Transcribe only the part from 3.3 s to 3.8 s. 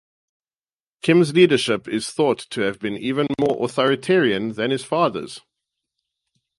more